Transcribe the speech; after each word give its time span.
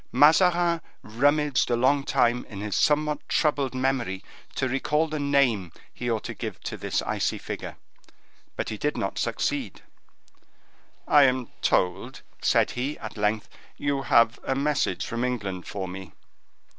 Mazarin 0.11 0.81
rummaged 1.03 1.69
a 1.69 1.75
long 1.75 2.03
time 2.03 2.43
in 2.49 2.59
his 2.61 2.75
somewhat 2.75 3.19
troubled 3.29 3.75
memory 3.75 4.23
to 4.55 4.67
recall 4.67 5.07
the 5.07 5.19
name 5.19 5.71
he 5.93 6.09
ought 6.09 6.23
to 6.23 6.33
give 6.33 6.59
to 6.63 6.75
this 6.75 7.03
icy 7.03 7.37
figure, 7.37 7.75
but 8.55 8.69
he 8.69 8.79
did 8.79 8.97
not 8.97 9.19
succeed. 9.19 9.83
"I 11.07 11.25
am 11.25 11.49
told," 11.61 12.23
said 12.41 12.71
he, 12.71 12.97
at 12.97 13.15
length, 13.15 13.47
"you 13.77 14.01
have 14.01 14.39
a 14.43 14.55
message 14.55 15.05
from 15.05 15.23
England 15.23 15.67
for 15.67 15.87
me." 15.87 16.13